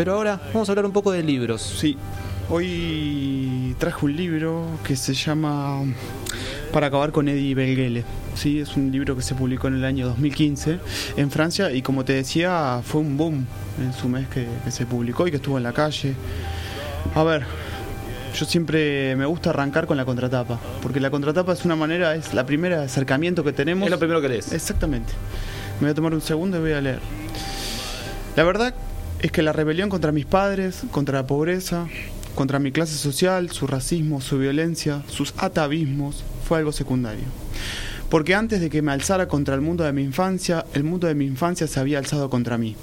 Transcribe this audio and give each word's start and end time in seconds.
Pero 0.00 0.14
ahora 0.14 0.40
vamos 0.54 0.66
a 0.66 0.72
hablar 0.72 0.86
un 0.86 0.92
poco 0.92 1.12
de 1.12 1.22
libros. 1.22 1.60
Sí, 1.60 1.94
hoy 2.48 3.76
traje 3.78 4.06
un 4.06 4.16
libro 4.16 4.64
que 4.82 4.96
se 4.96 5.12
llama 5.12 5.82
Para 6.72 6.86
acabar 6.86 7.12
con 7.12 7.28
Eddie 7.28 7.54
Belguele. 7.54 8.04
Sí, 8.34 8.60
es 8.60 8.78
un 8.78 8.90
libro 8.90 9.14
que 9.14 9.20
se 9.20 9.34
publicó 9.34 9.68
en 9.68 9.74
el 9.74 9.84
año 9.84 10.06
2015 10.06 10.78
en 11.18 11.30
Francia 11.30 11.70
y 11.70 11.82
como 11.82 12.06
te 12.06 12.14
decía, 12.14 12.80
fue 12.82 13.02
un 13.02 13.18
boom 13.18 13.44
en 13.78 13.92
su 13.92 14.08
mes 14.08 14.26
que, 14.28 14.46
que 14.64 14.70
se 14.70 14.86
publicó 14.86 15.28
y 15.28 15.32
que 15.32 15.36
estuvo 15.36 15.58
en 15.58 15.64
la 15.64 15.74
calle. 15.74 16.14
A 17.14 17.22
ver, 17.22 17.44
yo 18.34 18.46
siempre 18.46 19.14
me 19.16 19.26
gusta 19.26 19.50
arrancar 19.50 19.86
con 19.86 19.98
la 19.98 20.06
contratapa, 20.06 20.58
porque 20.80 20.98
la 20.98 21.10
contratapa 21.10 21.52
es 21.52 21.66
una 21.66 21.76
manera, 21.76 22.14
es 22.14 22.32
la 22.32 22.46
primera 22.46 22.84
acercamiento 22.84 23.44
que 23.44 23.52
tenemos. 23.52 23.84
Es 23.84 23.90
lo 23.90 23.98
primero 23.98 24.22
que 24.22 24.30
lees. 24.30 24.50
Exactamente. 24.50 25.12
Me 25.78 25.88
voy 25.88 25.90
a 25.90 25.94
tomar 25.94 26.14
un 26.14 26.22
segundo 26.22 26.56
y 26.56 26.60
voy 26.60 26.72
a 26.72 26.80
leer. 26.80 27.00
La 28.34 28.44
verdad 28.44 28.72
es 29.22 29.32
que 29.32 29.42
la 29.42 29.52
rebelión 29.52 29.90
contra 29.90 30.12
mis 30.12 30.26
padres, 30.26 30.82
contra 30.90 31.18
la 31.18 31.26
pobreza, 31.26 31.86
contra 32.34 32.58
mi 32.58 32.72
clase 32.72 32.94
social, 32.94 33.50
su 33.50 33.66
racismo, 33.66 34.20
su 34.20 34.38
violencia, 34.38 35.02
sus 35.08 35.34
atavismos, 35.36 36.24
fue 36.46 36.58
algo 36.58 36.72
secundario. 36.72 37.24
Porque 38.08 38.34
antes 38.34 38.60
de 38.60 38.70
que 38.70 38.82
me 38.82 38.92
alzara 38.92 39.28
contra 39.28 39.54
el 39.54 39.60
mundo 39.60 39.84
de 39.84 39.92
mi 39.92 40.02
infancia, 40.02 40.64
el 40.74 40.84
mundo 40.84 41.06
de 41.06 41.14
mi 41.14 41.26
infancia 41.26 41.66
se 41.66 41.78
había 41.78 41.98
alzado 41.98 42.30
contra 42.30 42.58
mí. 42.58 42.76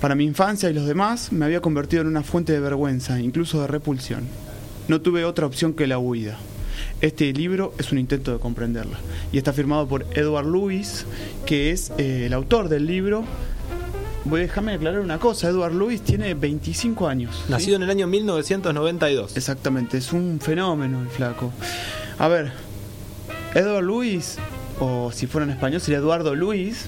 Para 0.00 0.14
mi 0.14 0.24
infancia 0.24 0.70
y 0.70 0.74
los 0.74 0.86
demás 0.86 1.32
me 1.32 1.44
había 1.44 1.60
convertido 1.60 2.02
en 2.02 2.08
una 2.08 2.22
fuente 2.22 2.52
de 2.52 2.60
vergüenza, 2.60 3.20
incluso 3.20 3.60
de 3.60 3.66
repulsión. 3.66 4.24
No 4.88 5.00
tuve 5.00 5.24
otra 5.24 5.46
opción 5.46 5.72
que 5.74 5.86
la 5.86 5.98
huida. 5.98 6.38
Este 7.00 7.32
libro 7.32 7.74
es 7.78 7.92
un 7.92 7.98
intento 7.98 8.32
de 8.32 8.38
comprenderla 8.38 8.98
y 9.32 9.38
está 9.38 9.52
firmado 9.52 9.86
por 9.88 10.06
Edward 10.14 10.46
Lewis, 10.46 11.06
que 11.46 11.70
es 11.70 11.92
eh, 11.98 12.26
el 12.26 12.32
autor 12.32 12.68
del 12.68 12.86
libro. 12.86 13.24
Voy 14.24 14.40
a 14.40 14.42
dejarme 14.42 14.74
aclarar 14.74 15.00
una 15.00 15.18
cosa, 15.18 15.48
Edward 15.48 15.72
Lewis 15.74 16.02
tiene 16.02 16.34
25 16.34 17.08
años. 17.08 17.34
¿sí? 17.46 17.50
Nacido 17.50 17.76
en 17.76 17.82
el 17.82 17.90
año 17.90 18.06
1992. 18.06 19.36
Exactamente, 19.36 19.96
es 19.98 20.12
un 20.12 20.38
fenómeno 20.40 21.00
el 21.00 21.08
flaco. 21.08 21.52
A 22.18 22.28
ver, 22.28 22.52
Edward 23.54 23.84
Lewis, 23.84 24.36
o 24.78 25.10
si 25.10 25.26
fuera 25.26 25.46
en 25.46 25.52
español 25.52 25.80
sería 25.80 25.98
Eduardo 25.98 26.34
Luis, 26.34 26.86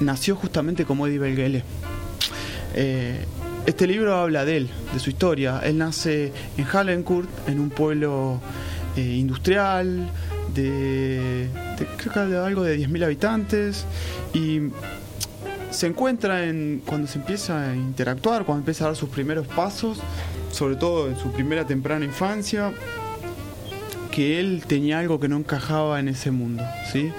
nació 0.00 0.34
justamente 0.34 0.84
como 0.84 1.06
Eddie 1.06 1.18
Belguele. 1.20 1.62
Eh, 2.74 3.24
este 3.66 3.86
libro 3.86 4.16
habla 4.16 4.44
de 4.44 4.56
él, 4.56 4.70
de 4.92 4.98
su 4.98 5.10
historia. 5.10 5.60
Él 5.62 5.78
nace 5.78 6.32
en 6.56 6.64
Hallencourt, 6.64 7.28
en 7.48 7.60
un 7.60 7.70
pueblo 7.70 8.40
eh, 8.96 9.00
industrial, 9.02 10.08
de, 10.54 11.48
de- 11.78 11.86
creo 11.98 12.12
que 12.12 12.20
de 12.20 12.38
algo 12.38 12.62
de 12.64 12.76
10.000 12.78 13.04
habitantes, 13.04 13.84
y 14.34 14.60
se 15.70 15.86
encuentra 15.86 16.44
en 16.44 16.82
cuando 16.84 17.06
se 17.06 17.18
empieza 17.18 17.70
a 17.70 17.74
interactuar, 17.74 18.44
cuando 18.44 18.62
empieza 18.62 18.84
a 18.84 18.86
dar 18.88 18.96
sus 18.96 19.08
primeros 19.08 19.46
pasos, 19.46 19.98
sobre 20.50 20.76
todo 20.76 21.08
en 21.08 21.16
su 21.16 21.30
primera 21.32 21.66
temprana 21.66 22.04
infancia, 22.04 22.72
que 24.10 24.40
él 24.40 24.64
tenía 24.66 24.98
algo 24.98 25.20
que 25.20 25.28
no 25.28 25.36
encajaba 25.36 26.00
en 26.00 26.08
ese 26.08 26.30
mundo, 26.30 26.64
¿sí? 26.90 27.12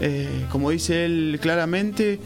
Eh, 0.00 0.46
como 0.52 0.70
dice 0.70 1.04
él 1.04 1.38
claramente, 1.40 2.20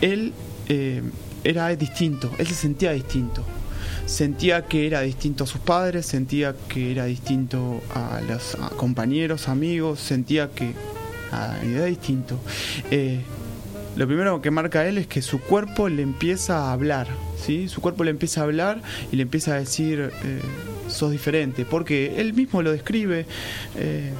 él 0.00 0.32
eh, 0.68 1.02
era 1.44 1.68
distinto, 1.76 2.30
él 2.38 2.46
se 2.46 2.54
sentía 2.54 2.92
distinto. 2.92 3.44
Sentía 4.06 4.64
que 4.64 4.86
era 4.86 5.02
distinto 5.02 5.44
a 5.44 5.46
sus 5.46 5.60
padres, 5.60 6.06
sentía 6.06 6.54
que 6.68 6.92
era 6.92 7.04
distinto 7.04 7.82
a 7.94 8.22
los 8.22 8.56
compañeros, 8.76 9.48
amigos, 9.48 10.00
sentía 10.00 10.48
que 10.50 10.72
ah, 11.30 11.58
era 11.62 11.84
distinto. 11.84 12.38
Eh, 12.90 13.20
lo 13.96 14.06
primero 14.06 14.40
que 14.40 14.50
marca 14.50 14.86
él 14.86 14.98
es 14.98 15.06
que 15.06 15.22
su 15.22 15.40
cuerpo 15.40 15.88
le 15.88 16.02
empieza 16.02 16.58
a 16.58 16.72
hablar, 16.72 17.08
¿sí? 17.36 17.68
Su 17.68 17.80
cuerpo 17.80 18.04
le 18.04 18.10
empieza 18.10 18.40
a 18.40 18.44
hablar 18.44 18.80
y 19.10 19.16
le 19.16 19.22
empieza 19.22 19.54
a 19.54 19.58
decir, 19.58 20.12
eh, 20.24 20.40
sos 20.88 21.10
diferente, 21.10 21.64
porque 21.64 22.20
él 22.20 22.34
mismo 22.34 22.62
lo 22.62 22.72
describe. 22.72 23.26
eh, 23.76 24.12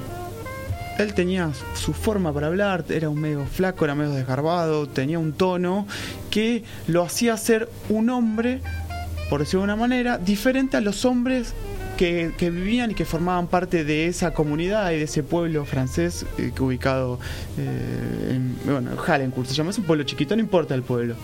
él 0.97 1.13
tenía 1.13 1.51
su 1.75 1.93
forma 1.93 2.33
para 2.33 2.47
hablar, 2.47 2.83
era 2.89 3.09
un 3.09 3.21
medio 3.21 3.45
flaco, 3.45 3.85
era 3.85 3.95
medio 3.95 4.11
desgarbado, 4.11 4.87
tenía 4.87 5.17
un 5.17 5.31
tono 5.31 5.87
que 6.29 6.65
lo 6.87 7.03
hacía 7.03 7.37
ser 7.37 7.69
un 7.87 8.09
hombre, 8.09 8.59
por 9.29 9.39
decirlo 9.39 9.61
de 9.61 9.63
una 9.65 9.75
manera, 9.77 10.17
diferente 10.17 10.75
a 10.75 10.81
los 10.81 11.05
hombres 11.05 11.53
que, 11.99 12.31
que 12.37 12.49
vivían 12.49 12.91
y 12.91 12.93
que 12.93 13.03
formaban 13.03 13.47
parte 13.47 13.83
de 13.83 14.07
esa 14.07 14.31
comunidad 14.33 14.89
y 14.91 14.95
de 14.97 15.03
ese 15.03 15.21
pueblo 15.21 15.65
francés 15.65 16.25
eh, 16.37 16.51
que 16.55 16.63
ubicado 16.63 17.19
eh, 17.57 18.31
en 18.35 18.55
bueno, 18.63 18.91
Hallencourt 19.05 19.49
se 19.49 19.53
llama, 19.53 19.71
es 19.71 19.77
un 19.79 19.83
pueblo 19.83 20.05
chiquito, 20.05 20.33
no 20.33 20.41
importa 20.41 20.75
el 20.75 20.83
pueblo. 20.83 21.15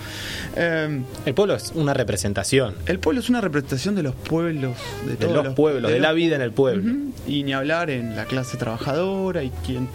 Eh, 0.58 1.02
El 1.25 1.34
pueblo 1.34 1.56
es 1.56 1.72
una 1.75 1.94
representación 1.94 2.75
el 2.88 3.00
pueblo 3.00 3.22
es 3.22 3.30
una 3.30 3.40
representación 3.40 3.96
de 3.96 4.03
los 4.03 4.16
pueblos, 4.16 4.75
de, 5.06 5.12
de 5.12 5.16
todos 5.18 5.46
los 5.46 5.56
pueblos, 5.56 5.90
de 5.90 5.97
los- 5.97 6.02
la 6.02 6.12
vida 6.12 6.36
en 6.36 6.41
el 6.41 6.52
pueblo. 6.52 6.92
Y 7.25 7.44
ni 7.44 7.53
hablar 7.53 7.90
en 7.90 8.16
la 8.18 8.25
clase 8.25 8.57
trabajadora 8.57 9.44
y 9.44 9.52
quién. 9.66 9.86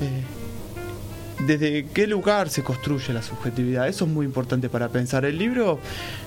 eh, 0.00 0.22
desde 1.46 1.86
qué 1.92 2.06
lugar 2.06 2.48
se 2.48 2.62
construye 2.62 3.12
la 3.12 3.22
subjetividad. 3.22 3.86
Eso 3.88 4.04
es 4.06 4.10
muy 4.10 4.24
importante 4.24 4.68
para 4.70 4.88
pensar. 4.88 5.24
El 5.26 5.36
libro, 5.36 5.78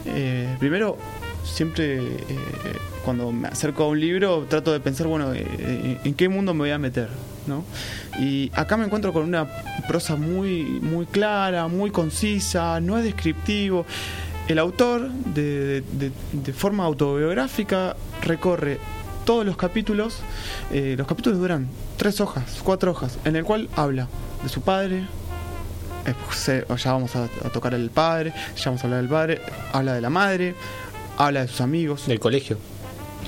eh, 0.05 0.47
primero, 0.59 0.97
siempre 1.43 1.97
eh, 1.97 2.19
cuando 3.03 3.31
me 3.31 3.47
acerco 3.47 3.83
a 3.83 3.87
un 3.87 3.99
libro 3.99 4.45
trato 4.47 4.71
de 4.71 4.79
pensar, 4.79 5.07
bueno, 5.07 5.33
eh, 5.33 5.97
en 6.03 6.13
qué 6.13 6.29
mundo 6.29 6.53
me 6.53 6.59
voy 6.59 6.71
a 6.71 6.77
meter. 6.77 7.09
¿no? 7.47 7.65
Y 8.19 8.51
acá 8.53 8.77
me 8.77 8.85
encuentro 8.85 9.11
con 9.11 9.23
una 9.23 9.47
prosa 9.87 10.15
muy, 10.15 10.63
muy 10.63 11.05
clara, 11.05 11.67
muy 11.67 11.91
concisa, 11.91 12.79
no 12.79 12.97
es 12.97 13.03
descriptivo. 13.03 13.85
El 14.47 14.59
autor, 14.59 15.09
de, 15.11 15.83
forma 16.55 16.83
autobiográfica, 16.85 17.95
recorre 18.21 18.79
todos 19.25 19.45
los 19.45 19.57
capítulos. 19.57 20.19
eh, 20.71 20.95
los 20.97 21.07
capítulos 21.07 21.39
duran 21.39 21.67
tres 21.97 22.19
hojas, 22.21 22.61
cuatro 22.63 22.91
hojas, 22.91 23.19
en 23.25 23.35
el 23.35 23.43
cual 23.43 23.69
habla 23.75 24.07
de 24.43 24.49
su 24.49 24.61
padre. 24.61 25.03
eh, 26.05 26.65
ya 26.77 26.91
vamos 26.93 27.15
a 27.15 27.27
tocar 27.51 27.73
el 27.73 27.89
padre, 27.89 28.33
ya 28.55 28.65
vamos 28.65 28.83
a 28.83 28.87
hablar 28.87 29.01
del 29.01 29.09
padre. 29.09 29.41
Habla 29.71 29.93
de 29.93 30.01
la 30.01 30.09
madre, 30.09 30.55
habla 31.19 31.41
de 31.41 31.47
sus 31.49 31.61
amigos. 31.61 32.07
Del 32.07 32.19
colegio. 32.19 32.57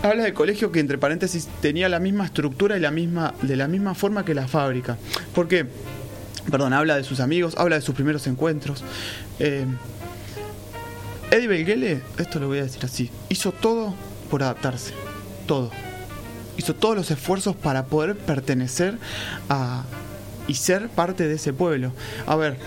Habla 0.02 0.24
del 0.24 0.34
colegio 0.34 0.72
que 0.72 0.79
entre 0.79 0.97
paréntesis 0.97 1.47
tenía 1.62 1.90
la 1.90 2.00
misma 2.00 2.25
estructura 2.25 2.78
y 2.78 2.79
la 2.79 2.90
misma, 2.90 3.35
de 3.41 3.56
la 3.56 3.68
misma 3.68 3.94
forma 3.94 4.25
que 4.25 4.34
la 4.34 4.47
fábrica. 4.47 4.97
Porque, 5.35 5.68
perdón, 6.50 6.74
habla 6.74 6.96
de 6.96 7.03
sus 7.03 7.19
amigos, 7.19 7.53
habla 7.57 7.75
de 7.75 7.81
sus 7.81 7.94
primeros 7.94 8.25
encuentros. 8.25 8.84
Eh, 9.40 9.66
Eddie 11.30 11.47
Belguele, 11.47 12.01
esto 12.18 12.40
lo 12.40 12.47
voy 12.47 12.59
a 12.59 12.63
decir 12.63 12.84
así, 12.84 13.12
hizo 13.30 13.51
todo 13.51 13.94
por 14.31 14.41
adaptarse. 14.41 14.94
Todo. 15.46 15.69
Hizo 16.57 16.74
todos 16.74 16.96
los 16.96 17.12
esfuerzos 17.12 17.56
para 17.56 17.85
poder 17.85 18.18
pertenecer 18.18 18.97
a 19.50 19.84
y 20.47 20.56
ser 20.56 20.90
parte 20.90 21.28
de 21.28 21.35
ese 21.35 21.53
pueblo. 21.53 21.91
A 22.25 22.35
ver, 22.35 22.57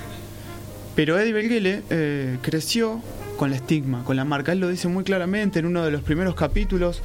pero 0.94 1.18
Eddie 1.18 1.32
Belguele 1.32 1.82
eh, 1.90 2.38
creció 2.42 3.02
con 3.36 3.50
la 3.50 3.56
estigma, 3.56 4.04
con 4.04 4.16
la 4.16 4.24
marca. 4.24 4.52
Él 4.52 4.60
lo 4.60 4.68
dice 4.68 4.88
muy 4.88 5.04
claramente 5.04 5.58
en 5.58 5.66
uno 5.66 5.84
de 5.84 5.90
los 5.90 6.02
primeros 6.02 6.34
capítulos. 6.34 7.02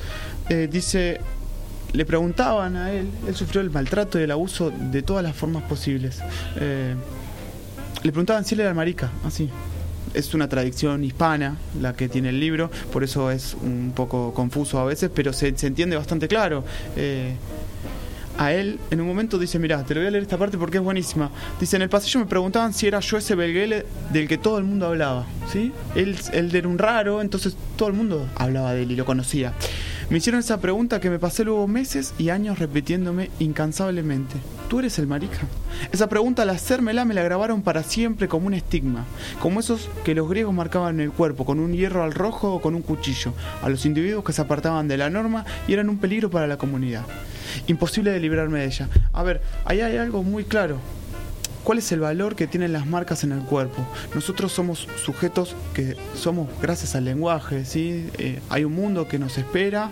eh, 0.50 0.68
dice, 0.72 1.20
le 1.94 2.06
preguntaban 2.06 2.76
a 2.76 2.92
él, 2.92 3.08
él 3.28 3.36
sufrió 3.36 3.62
el 3.62 3.72
maltrato 3.72 4.20
y 4.20 4.24
el 4.24 4.32
abuso 4.32 4.72
de 4.72 5.02
todas 5.02 5.24
las 5.24 5.36
formas 5.36 5.64
posibles. 5.64 6.20
Eh, 6.58 6.96
le 8.04 8.12
preguntaban 8.12 8.46
si 8.46 8.56
él 8.56 8.62
era 8.62 8.74
marica, 8.74 9.12
así. 9.26 9.50
Es 10.14 10.34
una 10.34 10.48
tradición 10.48 11.04
hispana 11.04 11.58
la 11.80 11.94
que 11.94 12.10
tiene 12.10 12.30
el 12.30 12.40
libro, 12.40 12.72
por 12.92 13.04
eso 13.04 13.30
es 13.30 13.56
un 13.62 13.94
poco 13.96 14.34
confuso 14.34 14.80
a 14.80 14.86
veces, 14.86 15.12
pero 15.14 15.34
se, 15.34 15.56
se 15.56 15.68
entiende 15.68 15.98
bastante 15.98 16.28
claro. 16.28 16.64
Eh, 16.96 17.36
a 18.40 18.54
él 18.54 18.80
en 18.90 19.02
un 19.02 19.08
momento 19.08 19.38
dice, 19.38 19.60
mira, 19.60 19.84
te 19.84 19.94
lo 19.94 20.00
voy 20.00 20.08
a 20.08 20.12
leer 20.12 20.24
esta 20.24 20.38
parte 20.38 20.58
porque 20.58 20.78
es 20.78 20.84
buenísima. 20.84 21.30
Dice, 21.60 21.76
en 21.76 21.82
el 21.82 21.90
pasillo 21.90 22.22
me 22.22 22.26
preguntaban 22.26 22.74
si 22.74 22.88
era 22.88 23.02
yo 23.02 23.18
ese 23.18 23.36
Belguele 23.36 23.86
del 24.12 24.30
que 24.30 24.38
todo 24.38 24.58
el 24.58 24.64
mundo 24.64 24.88
hablaba, 24.88 25.28
¿sí? 25.52 25.74
Él, 25.94 26.18
él 26.32 26.56
era 26.56 26.68
un 26.68 26.78
raro, 26.78 27.22
entonces 27.22 27.58
todo 27.76 27.90
el 27.90 27.96
mundo 27.96 28.26
hablaba 28.36 28.74
de 28.74 28.84
él 28.84 28.92
y 28.92 28.96
lo 28.96 29.04
conocía. 29.04 29.54
Me 30.10 30.18
hicieron 30.20 30.40
esa 30.40 30.62
pregunta 30.62 31.02
que 31.02 31.10
me 31.10 31.20
pasé 31.20 31.44
luego 31.44 31.68
meses 31.68 32.14
y 32.18 32.30
años 32.30 32.60
repitiéndome 32.60 33.30
incansablemente. 33.40 34.38
¿Tú 34.70 34.78
eres 34.78 35.00
el 35.00 35.08
marica? 35.08 35.40
Esa 35.92 36.08
pregunta 36.10 36.44
al 36.44 36.52
hacérmela 36.52 37.04
me 37.04 37.16
la 37.16 37.24
grabaron 37.24 37.64
para 37.64 37.82
siempre 37.82 38.28
como 38.28 38.46
un 38.46 38.54
estigma, 38.54 39.06
como 39.42 39.62
esos 39.62 39.90
que 40.06 40.14
los 40.14 40.30
griegos 40.30 40.54
marcaban 40.54 40.96
en 40.96 41.02
el 41.02 41.12
cuerpo, 41.12 41.44
con 41.44 41.60
un 41.60 41.74
hierro 41.74 42.04
al 42.04 42.14
rojo 42.14 42.54
o 42.54 42.62
con 42.62 42.76
un 42.76 42.84
cuchillo, 42.84 43.34
a 43.64 43.70
los 43.70 43.88
individuos 43.88 44.24
que 44.24 44.32
se 44.32 44.44
apartaban 44.44 44.88
de 44.88 44.98
la 44.98 45.10
norma 45.10 45.44
y 45.68 45.74
eran 45.74 45.90
un 45.90 45.98
peligro 45.98 46.30
para 46.30 46.46
la 46.46 46.58
comunidad. 46.58 47.04
Imposible 47.66 48.12
de 48.12 48.20
librarme 48.20 48.60
de 48.60 48.66
ella. 48.68 48.90
A 49.12 49.24
ver, 49.24 49.42
ahí 49.66 49.82
hay 49.82 49.98
algo 49.98 50.22
muy 50.22 50.44
claro. 50.44 50.78
¿Cuál 51.64 51.80
es 51.80 51.92
el 51.92 52.02
valor 52.02 52.36
que 52.36 52.46
tienen 52.46 52.72
las 52.72 52.86
marcas 52.86 53.24
en 53.24 53.32
el 53.32 53.42
cuerpo? 53.42 53.84
Nosotros 54.14 54.52
somos 54.52 54.88
sujetos 55.04 55.56
que 55.74 55.98
somos 56.16 56.48
gracias 56.62 56.94
al 56.94 57.06
lenguaje, 57.06 57.66
¿sí? 57.66 58.08
Eh, 58.20 58.40
hay 58.50 58.66
un 58.66 58.74
mundo 58.74 59.08
que 59.08 59.18
nos 59.18 59.40
espera 59.40 59.92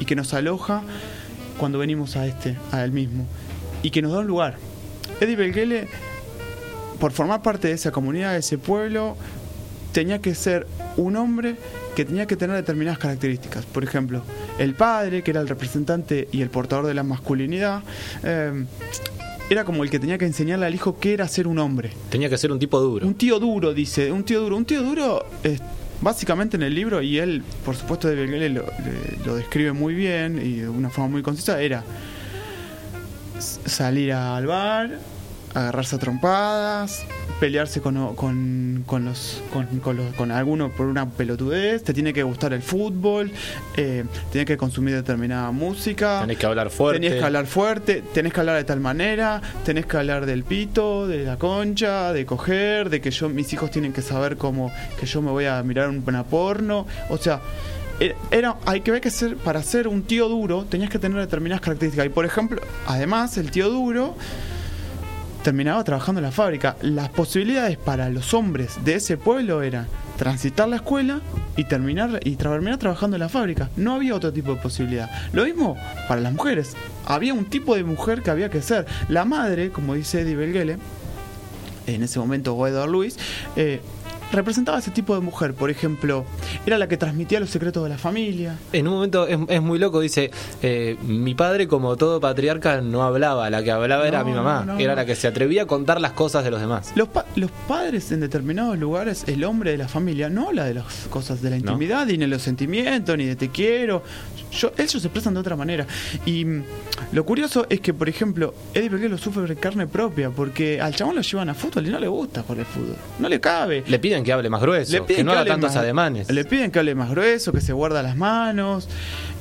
y 0.00 0.04
que 0.04 0.16
nos 0.16 0.34
aloja 0.34 0.82
cuando 1.58 1.78
venimos 1.78 2.16
a 2.16 2.26
este, 2.26 2.56
a 2.72 2.84
él 2.84 2.92
mismo, 2.92 3.24
y 3.86 3.90
que 3.90 4.02
nos 4.02 4.10
da 4.10 4.18
un 4.18 4.26
lugar. 4.26 4.56
Eddie 5.20 5.36
Belguele, 5.36 5.86
por 6.98 7.12
formar 7.12 7.40
parte 7.40 7.68
de 7.68 7.74
esa 7.74 7.92
comunidad, 7.92 8.32
de 8.32 8.40
ese 8.40 8.58
pueblo, 8.58 9.16
tenía 9.92 10.20
que 10.20 10.34
ser 10.34 10.66
un 10.96 11.14
hombre 11.14 11.54
que 11.94 12.04
tenía 12.04 12.26
que 12.26 12.34
tener 12.34 12.56
determinadas 12.56 12.98
características. 12.98 13.64
Por 13.64 13.84
ejemplo, 13.84 14.22
el 14.58 14.74
padre, 14.74 15.22
que 15.22 15.30
era 15.30 15.40
el 15.40 15.46
representante 15.46 16.26
y 16.32 16.42
el 16.42 16.50
portador 16.50 16.86
de 16.86 16.94
la 16.94 17.04
masculinidad, 17.04 17.84
eh, 18.24 18.64
era 19.50 19.64
como 19.64 19.84
el 19.84 19.90
que 19.90 20.00
tenía 20.00 20.18
que 20.18 20.26
enseñarle 20.26 20.66
al 20.66 20.74
hijo 20.74 20.98
qué 20.98 21.14
era 21.14 21.28
ser 21.28 21.46
un 21.46 21.60
hombre. 21.60 21.92
Tenía 22.10 22.28
que 22.28 22.38
ser 22.38 22.50
un 22.50 22.58
tipo 22.58 22.80
duro. 22.80 23.06
Un 23.06 23.14
tío 23.14 23.38
duro, 23.38 23.72
dice, 23.72 24.10
un 24.10 24.24
tío 24.24 24.40
duro. 24.40 24.56
Un 24.56 24.64
tío 24.64 24.82
duro, 24.82 25.24
eh, 25.44 25.60
básicamente 26.00 26.56
en 26.56 26.64
el 26.64 26.74
libro, 26.74 27.00
y 27.02 27.18
él, 27.18 27.44
por 27.64 27.76
supuesto, 27.76 28.08
de 28.08 28.16
Belguele 28.16 28.48
lo, 28.48 29.36
describe 29.36 29.70
muy 29.70 29.94
bien 29.94 30.44
y 30.44 30.56
de 30.56 30.68
una 30.68 30.90
forma 30.90 31.10
muy 31.10 31.22
concisa, 31.22 31.62
era 31.62 31.84
salir 33.38 34.12
al 34.12 34.46
bar, 34.46 34.90
agarrarse 35.54 35.96
a 35.96 35.98
trompadas, 35.98 37.04
pelearse 37.40 37.80
con, 37.80 38.14
con, 38.14 38.82
con 38.86 39.04
los, 39.06 39.40
con, 39.52 39.66
con 39.80 39.96
los- 39.96 40.14
con 40.14 40.30
alguno 40.30 40.70
por 40.70 40.86
una 40.86 41.08
pelotudez, 41.08 41.82
te 41.82 41.94
tiene 41.94 42.12
que 42.12 42.22
gustar 42.22 42.52
el 42.52 42.60
fútbol, 42.62 43.30
eh, 43.76 44.04
tienes 44.30 44.46
que 44.46 44.56
consumir 44.58 44.94
determinada 44.94 45.50
música. 45.52 46.20
Tenés 46.22 46.36
que 46.38 46.46
hablar 46.46 46.68
fuerte. 46.70 47.00
Tenés 47.00 47.18
que 47.18 47.24
hablar 47.24 47.46
fuerte, 47.46 48.02
tenés 48.12 48.32
que 48.34 48.40
hablar 48.40 48.56
de 48.56 48.64
tal 48.64 48.80
manera, 48.80 49.40
tenés 49.64 49.86
que 49.86 49.96
hablar 49.96 50.26
del 50.26 50.44
pito, 50.44 51.06
de 51.06 51.24
la 51.24 51.38
concha, 51.38 52.12
de 52.12 52.26
coger, 52.26 52.90
de 52.90 53.00
que 53.00 53.10
yo 53.10 53.28
mis 53.30 53.50
hijos 53.54 53.70
tienen 53.70 53.92
que 53.94 54.02
saber 54.02 54.36
cómo 54.36 54.70
que 55.00 55.06
yo 55.06 55.22
me 55.22 55.30
voy 55.30 55.46
a 55.46 55.62
mirar 55.62 55.88
un- 55.88 56.02
una 56.06 56.24
porno, 56.24 56.86
o 57.08 57.16
sea, 57.16 57.40
era, 58.00 58.14
era- 58.30 58.56
hay 58.66 58.80
que 58.82 58.90
ver 58.90 59.00
que 59.00 59.10
ser 59.10 59.36
para 59.36 59.62
ser 59.62 59.88
un 59.88 60.02
tío 60.02 60.28
duro 60.28 60.64
tenías 60.64 60.90
que 60.90 60.98
tener 60.98 61.18
determinadas 61.18 61.60
características 61.62 62.06
y 62.06 62.10
por 62.10 62.24
ejemplo, 62.24 62.60
además 62.86 63.36
el 63.38 63.50
tío 63.50 63.68
duro 63.70 64.16
terminaba 65.42 65.84
trabajando 65.84 66.18
en 66.20 66.24
la 66.24 66.32
fábrica. 66.32 66.76
Las 66.82 67.08
posibilidades 67.10 67.76
para 67.78 68.08
los 68.10 68.34
hombres 68.34 68.78
de 68.84 68.94
ese 68.94 69.16
pueblo 69.16 69.62
eran 69.62 69.86
transitar 70.18 70.68
la 70.68 70.76
escuela 70.76 71.20
y 71.56 71.64
terminar 71.64 72.20
y 72.24 72.34
terminar 72.36 72.78
trabajando 72.78 73.16
en 73.16 73.20
la 73.20 73.28
fábrica. 73.28 73.70
No 73.76 73.94
había 73.94 74.14
otro 74.16 74.32
tipo 74.32 74.52
de 74.54 74.60
posibilidad. 74.60 75.08
Lo 75.32 75.44
mismo 75.44 75.76
para 76.08 76.20
las 76.20 76.32
mujeres. 76.32 76.72
Había 77.04 77.32
un 77.32 77.44
tipo 77.44 77.76
de 77.76 77.84
mujer 77.84 78.22
que 78.22 78.30
había 78.30 78.50
que 78.50 78.60
ser. 78.60 78.86
La 79.08 79.24
madre, 79.24 79.70
como 79.70 79.94
dice 79.94 80.22
Eddie 80.22 80.34
Belguele, 80.34 80.78
en 81.86 82.02
ese 82.02 82.18
momento 82.18 82.66
Edward 82.66 82.90
Luis, 82.90 83.16
eh, 83.54 83.80
representaba 84.32 84.78
ese 84.78 84.90
tipo 84.90 85.14
de 85.14 85.20
mujer. 85.20 85.54
Por 85.54 85.70
ejemplo, 85.70 86.24
era 86.66 86.78
la 86.78 86.88
que 86.88 86.96
transmitía 86.96 87.40
los 87.40 87.50
secretos 87.50 87.82
de 87.84 87.90
la 87.90 87.98
familia. 87.98 88.56
En 88.72 88.88
un 88.88 88.94
momento 88.94 89.26
es, 89.26 89.38
es 89.48 89.62
muy 89.62 89.78
loco, 89.78 90.00
dice, 90.00 90.30
eh, 90.62 90.96
mi 91.02 91.34
padre 91.34 91.68
como 91.68 91.96
todo 91.96 92.20
patriarca 92.20 92.80
no 92.80 93.02
hablaba, 93.02 93.48
la 93.50 93.62
que 93.62 93.70
hablaba 93.70 94.06
era 94.06 94.24
mi 94.24 94.32
mamá, 94.32 94.64
no, 94.66 94.78
era 94.78 94.92
no. 94.92 94.96
la 94.96 95.06
que 95.06 95.14
se 95.14 95.26
atrevía 95.28 95.62
a 95.62 95.66
contar 95.66 96.00
las 96.00 96.12
cosas 96.12 96.44
de 96.44 96.50
los 96.50 96.60
demás. 96.60 96.92
Los, 96.94 97.08
pa- 97.08 97.26
los 97.36 97.50
padres 97.68 98.10
en 98.12 98.20
determinados 98.20 98.78
lugares, 98.78 99.24
el 99.26 99.44
hombre 99.44 99.70
de 99.72 99.78
la 99.78 99.88
familia 99.88 100.28
no 100.28 100.48
habla 100.48 100.64
de 100.64 100.74
las 100.74 100.84
cosas 101.10 101.40
de 101.42 101.50
la 101.50 101.56
intimidad, 101.56 102.06
ni 102.06 102.16
de 102.16 102.26
los 102.26 102.42
sentimientos, 102.42 103.16
ni 103.16 103.24
de 103.26 103.36
te 103.36 103.48
quiero. 103.50 104.02
Yo, 104.52 104.70
ellos 104.78 104.92
se 104.92 104.98
expresan 105.08 105.34
de 105.34 105.40
otra 105.40 105.56
manera. 105.56 105.86
Y 106.24 106.44
mm, 106.44 106.62
lo 107.12 107.26
curioso 107.26 107.66
es 107.68 107.80
que, 107.80 107.92
por 107.92 108.08
ejemplo, 108.08 108.54
Eddie 108.72 108.88
Belgué 108.88 109.08
lo 109.08 109.18
sufre 109.18 109.42
de 109.42 109.56
carne 109.56 109.86
propia, 109.86 110.30
porque 110.30 110.80
al 110.80 110.94
chabón 110.94 111.16
lo 111.16 111.20
llevan 111.20 111.48
a 111.50 111.54
fútbol 111.54 111.86
y 111.86 111.90
no 111.90 111.98
le 111.98 112.08
gusta 112.08 112.42
jugar 112.42 112.60
al 112.60 112.66
fútbol. 112.66 112.96
No 113.18 113.28
le 113.28 113.40
cabe. 113.40 113.84
Le 113.86 113.98
piden 113.98 114.15
que 114.24 114.32
hable 114.32 114.48
más 114.50 114.60
grueso, 114.60 115.06
que 115.06 115.22
no 115.24 115.32
haga 115.32 115.40
hable 115.42 115.50
tantos 115.52 115.70
más- 115.70 115.76
ademanes. 115.76 116.30
Le 116.30 116.44
piden 116.44 116.70
que 116.70 116.78
hable 116.78 116.94
más 116.94 117.10
grueso, 117.10 117.52
que 117.52 117.60
se 117.60 117.72
guarda 117.72 118.02
las 118.02 118.16
manos. 118.16 118.88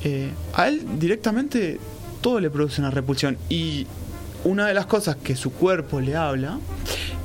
Eh, 0.04 0.30
a 0.54 0.68
él 0.68 0.81
directamente 1.00 1.80
todo 2.22 2.39
le 2.39 2.50
produce 2.50 2.81
una 2.81 2.92
repulsión. 2.92 3.38
Y 3.50 3.88
una 4.44 4.68
de 4.68 4.74
las 4.74 4.86
cosas 4.86 5.16
que 5.16 5.36
su 5.36 5.51
cuerpo 5.51 6.00
le 6.01 6.16
habla 6.16 6.60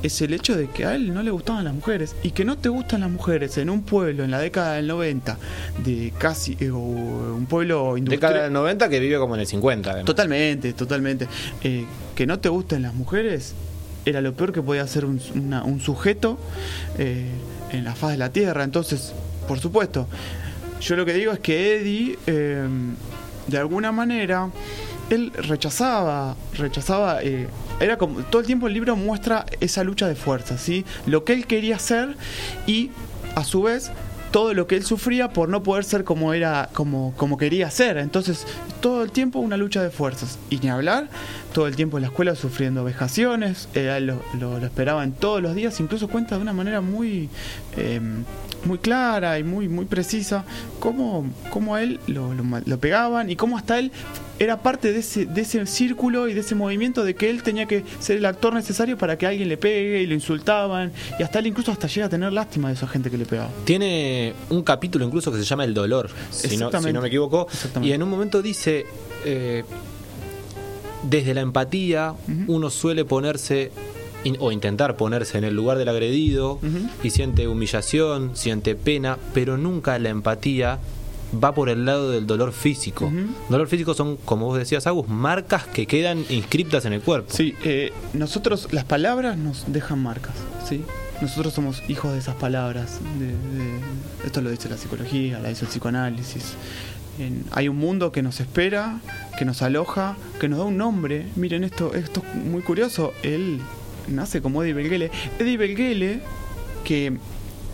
es 0.01 0.19
el 0.23 0.33
hecho 0.33 0.55
de 0.57 0.67
que 0.67 0.85
a 0.85 0.95
él 0.95 1.13
no 1.13 1.21
le 1.21 1.29
gustaban 1.29 1.63
las 1.63 1.73
mujeres. 1.75 2.15
Y 2.23 2.31
que 2.31 2.43
no 2.45 2.57
te 2.57 2.69
gustan 2.69 3.01
las 3.01 3.11
mujeres 3.11 3.57
en 3.59 3.69
un 3.69 3.83
pueblo 3.83 4.23
en 4.23 4.31
la 4.31 4.39
década 4.39 4.73
del 4.73 4.87
90, 4.87 5.37
de 5.83 6.11
casi. 6.17 6.57
eh, 6.59 6.71
un 6.71 7.45
pueblo 7.47 7.97
industrial. 7.97 8.31
Década 8.31 8.43
del 8.45 8.53
90 8.53 8.89
que 8.89 8.99
vive 8.99 9.17
como 9.19 9.35
en 9.35 9.41
el 9.41 9.47
50. 9.47 9.91
además. 9.91 10.05
Totalmente, 10.07 10.73
totalmente. 10.73 11.27
Eh, 11.63 11.85
que 12.15 12.25
no 12.25 12.39
te 12.39 12.49
gusten 12.49 12.81
las 12.81 12.95
mujeres 12.95 13.53
era 14.05 14.21
lo 14.21 14.33
peor 14.33 14.51
que 14.51 14.61
podía 14.61 14.83
hacer 14.83 15.05
un, 15.05 15.19
sujeto 15.79 16.37
eh, 16.97 17.29
en 17.71 17.83
la 17.83 17.95
faz 17.95 18.11
de 18.11 18.17
la 18.17 18.31
tierra. 18.31 18.63
Entonces, 18.63 19.13
por 19.47 19.59
supuesto, 19.59 20.07
yo 20.81 20.95
lo 20.95 21.05
que 21.05 21.13
digo 21.13 21.31
es 21.31 21.39
que 21.39 21.75
Eddie, 21.75 22.17
eh, 22.27 22.67
de 23.47 23.57
alguna 23.57 23.91
manera, 23.91 24.49
él 25.09 25.31
rechazaba, 25.35 26.35
rechazaba, 26.53 27.21
eh, 27.21 27.47
era 27.79 27.97
como, 27.97 28.21
todo 28.23 28.41
el 28.41 28.47
tiempo 28.47 28.67
el 28.67 28.73
libro 28.73 28.95
muestra 28.95 29.45
esa 29.59 29.83
lucha 29.83 30.07
de 30.07 30.15
fuerzas, 30.15 30.61
¿sí? 30.61 30.85
Lo 31.05 31.23
que 31.23 31.33
él 31.33 31.45
quería 31.47 31.75
hacer 31.75 32.15
y, 32.65 32.91
a 33.35 33.43
su 33.43 33.63
vez, 33.63 33.91
todo 34.31 34.53
lo 34.53 34.65
que 34.67 34.75
él 34.77 34.83
sufría 34.85 35.29
por 35.33 35.49
no 35.49 35.61
poder 35.61 35.83
ser 35.83 36.03
como 36.03 36.33
era 36.33 36.69
como 36.73 37.13
como 37.17 37.37
quería 37.37 37.69
ser. 37.69 37.97
Entonces 37.97 38.47
todo 38.81 39.03
el 39.03 39.11
tiempo 39.11 39.39
una 39.39 39.57
lucha 39.57 39.83
de 39.83 39.89
fuerzas. 39.89 40.39
Y 40.49 40.57
ni 40.59 40.69
hablar 40.69 41.09
todo 41.53 41.67
el 41.67 41.75
tiempo 41.75 41.97
en 41.97 42.03
la 42.03 42.07
escuela 42.07 42.35
sufriendo 42.35 42.83
vejaciones 42.83 43.67
eh, 43.73 43.97
lo, 44.01 44.21
lo- 44.39 44.57
lo 44.59 44.65
esperaban 44.65 45.11
todos 45.11 45.41
los 45.41 45.53
días 45.53 45.77
incluso 45.81 46.07
cuenta 46.07 46.35
de 46.37 46.41
una 46.41 46.53
manera 46.53 46.79
muy 46.81 47.29
eh, 47.75 47.99
muy 48.65 48.77
clara 48.77 49.39
y 49.39 49.43
muy 49.43 49.67
muy 49.67 49.85
precisa 49.85 50.45
cómo, 50.79 51.25
cómo 51.49 51.75
a 51.75 51.83
él 51.83 51.99
lo, 52.07 52.33
lo 52.33 52.79
pegaban 52.79 53.29
y 53.29 53.35
cómo 53.35 53.57
hasta 53.57 53.79
él 53.79 53.91
era 54.41 54.63
parte 54.63 54.91
de 54.91 54.99
ese, 54.99 55.27
de 55.27 55.41
ese 55.41 55.63
círculo 55.67 56.27
y 56.27 56.33
de 56.33 56.39
ese 56.39 56.55
movimiento 56.55 57.03
de 57.03 57.13
que 57.13 57.29
él 57.29 57.43
tenía 57.43 57.67
que 57.67 57.83
ser 57.99 58.17
el 58.17 58.25
actor 58.25 58.55
necesario 58.55 58.97
para 58.97 59.15
que 59.15 59.27
alguien 59.27 59.47
le 59.47 59.55
pegue 59.55 60.01
y 60.01 60.07
lo 60.07 60.15
insultaban. 60.15 60.91
Y 61.19 61.23
hasta 61.23 61.37
él 61.37 61.47
incluso 61.47 61.71
hasta 61.71 61.87
llega 61.87 62.07
a 62.07 62.09
tener 62.09 62.33
lástima 62.33 62.69
de 62.69 62.73
esa 62.73 62.87
gente 62.87 63.11
que 63.11 63.19
le 63.19 63.25
pegaba. 63.25 63.51
Tiene 63.65 64.33
un 64.49 64.63
capítulo 64.63 65.05
incluso 65.05 65.31
que 65.31 65.37
se 65.37 65.43
llama 65.43 65.63
El 65.63 65.75
dolor, 65.75 66.09
si 66.31 66.57
no, 66.57 66.71
si 66.71 66.91
no 66.91 67.01
me 67.01 67.07
equivoco. 67.07 67.47
Y 67.83 67.91
en 67.91 68.01
un 68.01 68.09
momento 68.09 68.41
dice, 68.41 68.87
eh, 69.25 69.63
desde 71.03 71.35
la 71.35 71.41
empatía 71.41 72.15
uno 72.47 72.71
suele 72.71 73.05
ponerse 73.05 73.71
in- 74.23 74.37
o 74.39 74.51
intentar 74.51 74.95
ponerse 74.97 75.37
en 75.37 75.43
el 75.43 75.55
lugar 75.55 75.77
del 75.77 75.89
agredido 75.89 76.59
y 77.03 77.09
siente 77.09 77.47
humillación, 77.47 78.31
siente 78.35 78.75
pena, 78.75 79.17
pero 79.33 79.57
nunca 79.57 79.97
la 79.99 80.09
empatía 80.09 80.79
va 81.43 81.53
por 81.53 81.69
el 81.69 81.85
lado 81.85 82.11
del 82.11 82.27
dolor 82.27 82.51
físico. 82.51 83.09
Dolor 83.49 83.67
físico 83.67 83.93
son, 83.93 84.17
como 84.17 84.47
vos 84.47 84.57
decías, 84.57 84.85
Agus, 84.87 85.07
marcas 85.07 85.65
que 85.65 85.85
quedan 85.87 86.25
inscriptas 86.29 86.83
en 86.85 86.93
el 86.93 87.01
cuerpo. 87.01 87.29
Sí, 87.33 87.53
eh, 87.63 87.93
nosotros, 88.13 88.67
las 88.71 88.83
palabras 88.83 89.37
nos 89.37 89.63
dejan 89.71 89.99
marcas, 90.03 90.33
¿sí? 90.67 90.83
Nosotros 91.21 91.53
somos 91.53 91.83
hijos 91.87 92.11
de 92.13 92.19
esas 92.19 92.35
palabras. 92.35 92.99
de- 93.19 93.27
de- 93.27 94.25
esto 94.25 94.41
lo 94.41 94.49
dice 94.49 94.67
la 94.69 94.77
psicología, 94.77 95.39
la 95.39 95.49
dice 95.49 95.65
el 95.65 95.69
psicoanálisis. 95.69 96.55
En- 97.19 97.45
hay 97.51 97.67
un 97.69 97.77
mundo 97.77 98.11
que 98.11 98.21
nos 98.23 98.39
espera, 98.39 98.99
que 99.37 99.45
nos 99.45 99.61
aloja, 99.61 100.17
que 100.39 100.49
nos 100.49 100.59
da 100.59 100.65
un 100.65 100.77
nombre. 100.77 101.27
Miren, 101.35 101.63
esto, 101.63 101.93
esto 101.93 102.23
es 102.27 102.43
muy 102.43 102.61
curioso. 102.61 103.13
Él 103.21 103.59
nace 104.07 104.41
como 104.41 104.63
Eddie 104.63 104.73
Belguele. 104.73 105.11
Eddie 105.39 105.57
Belguele, 105.57 106.19
que 106.83 107.13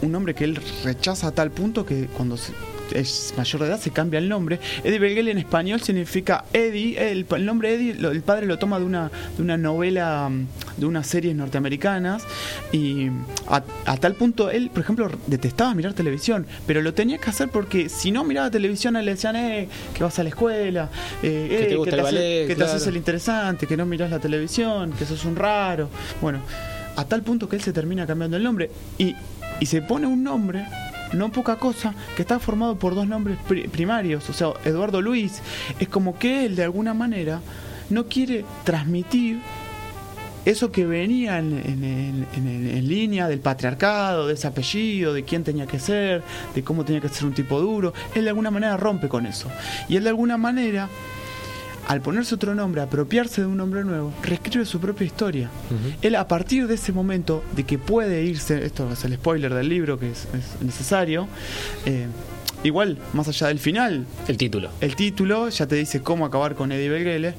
un 0.01 0.11
nombre 0.11 0.33
que 0.35 0.43
él 0.43 0.59
rechaza 0.83 1.27
a 1.27 1.31
tal 1.31 1.51
punto 1.51 1.85
que 1.85 2.05
cuando 2.07 2.37
se- 2.37 2.53
es 2.93 3.33
mayor 3.37 3.61
de 3.61 3.67
edad 3.69 3.79
se 3.79 3.91
cambia 3.91 4.17
el 4.19 4.29
nombre. 4.29 4.59
Eddie 4.83 4.99
Belguele 4.99 5.31
en 5.31 5.37
español 5.37 5.81
significa 5.81 6.45
Eddie. 6.53 6.97
El, 7.11 7.25
el 7.29 7.45
nombre 7.45 7.73
Eddie, 7.75 7.95
lo- 7.95 8.11
el 8.11 8.21
padre 8.21 8.45
lo 8.45 8.57
toma 8.59 8.79
de 8.79 8.85
una, 8.85 9.11
de 9.35 9.41
una 9.43 9.57
novela, 9.57 10.29
mm, 10.29 10.47
de 10.79 10.85
unas 10.85 11.07
series 11.07 11.35
norteamericanas. 11.35 12.23
Y 12.71 13.07
a, 13.47 13.63
a 13.85 13.97
tal 13.97 14.13
punto 14.15 14.49
él, 14.49 14.69
por 14.71 14.81
ejemplo, 14.83 15.09
detestaba 15.27 15.73
mirar 15.73 15.93
televisión, 15.93 16.45
pero 16.65 16.81
lo 16.81 16.93
tenía 16.93 17.17
que 17.17 17.29
hacer 17.29 17.49
porque 17.49 17.89
si 17.89 18.11
no 18.11 18.23
miraba 18.23 18.49
televisión, 18.51 18.95
él 18.95 19.05
le 19.05 19.11
decían, 19.11 19.35
eh, 19.35 19.67
que 19.93 20.03
vas 20.03 20.17
a 20.19 20.23
la 20.23 20.29
escuela, 20.29 20.89
eh, 21.23 21.47
Que 21.49 21.57
te 21.67 21.73
eh, 21.73 21.75
gusta 21.77 21.89
que 21.91 21.95
el 21.95 22.01
haces- 22.05 22.13
ballet, 22.13 22.47
que 22.47 22.55
te 22.55 22.63
haces 22.63 22.87
el 22.87 22.97
interesante, 22.97 23.67
que 23.67 23.77
no 23.77 23.85
miras 23.85 24.09
la 24.09 24.19
televisión, 24.19 24.91
que 24.97 25.05
sos 25.05 25.25
un 25.25 25.35
raro. 25.35 25.89
Bueno, 26.21 26.39
a 26.95 27.05
tal 27.05 27.21
punto 27.23 27.47
que 27.47 27.55
él 27.55 27.61
se 27.61 27.73
termina 27.73 28.05
cambiando 28.07 28.37
el 28.37 28.43
nombre 28.43 28.69
y, 28.97 29.15
y 29.59 29.65
se 29.65 29.81
pone 29.81 30.07
un 30.07 30.23
nombre, 30.23 30.65
no 31.13 31.31
poca 31.31 31.55
cosa, 31.57 31.93
que 32.15 32.21
está 32.21 32.39
formado 32.39 32.77
por 32.77 32.95
dos 32.95 33.07
nombres 33.07 33.37
pri- 33.47 33.67
primarios. 33.67 34.29
O 34.29 34.33
sea, 34.33 34.49
Eduardo 34.65 35.01
Luis 35.01 35.41
es 35.79 35.87
como 35.87 36.17
que 36.17 36.45
él 36.45 36.55
de 36.55 36.63
alguna 36.63 36.93
manera 36.93 37.41
no 37.89 38.05
quiere 38.07 38.43
transmitir 38.63 39.39
eso 40.45 40.71
que 40.71 40.85
venía 40.85 41.39
en, 41.39 41.53
en- 41.57 41.83
en- 41.83 42.27
en- 42.35 42.77
en 42.77 42.87
línea 42.87 43.27
del 43.27 43.39
patriarcado, 43.39 44.27
de 44.27 44.33
ese 44.35 44.47
apellido, 44.47 45.13
de 45.13 45.23
quién 45.23 45.43
tenía 45.43 45.67
que 45.67 45.77
ser, 45.79 46.23
de 46.55 46.63
cómo 46.63 46.85
tenía 46.85 47.01
que 47.01 47.09
ser 47.09 47.25
un 47.25 47.33
tipo 47.33 47.59
duro, 47.59 47.93
él 48.15 48.23
de 48.23 48.29
alguna 48.29 48.49
manera 48.51 48.77
rompe 48.77 49.09
con 49.09 49.25
eso. 49.25 49.49
Y 49.89 49.97
él 49.97 50.03
de 50.03 50.09
alguna 50.09 50.37
manera, 50.37 50.87
al 51.87 52.01
ponerse 52.01 52.35
otro 52.35 52.53
nombre, 52.53 52.81
apropiarse 52.81 53.41
de 53.41 53.47
un 53.47 53.57
nombre 53.57 53.83
nuevo, 53.83 54.13
reescribe 54.21 54.65
su 54.65 54.79
propia 54.79 55.05
historia. 55.05 55.49
Él 56.01 56.15
a 56.15 56.27
partir 56.27 56.67
de 56.67 56.75
ese 56.75 56.91
momento 56.91 57.43
de 57.55 57.63
que 57.63 57.77
puede 57.77 58.23
irse, 58.23 58.65
esto 58.65 58.91
es 58.91 59.03
el 59.05 59.13
spoiler 59.15 59.53
del 59.53 59.69
libro 59.69 59.97
que 59.97 60.11
es, 60.11 60.27
es 60.33 60.61
necesario, 60.61 61.27
eh, 61.85 62.07
igual, 62.63 62.97
más 63.13 63.27
allá 63.29 63.47
del 63.47 63.59
final, 63.59 64.05
El 64.27 64.35
título. 64.37 64.69
el 64.81 64.95
título 64.97 65.47
ya 65.47 65.65
te 65.67 65.75
dice 65.75 66.01
cómo 66.01 66.25
acabar 66.25 66.55
con 66.55 66.71
Eddie 66.73 66.89
Belgrele. 66.89 67.33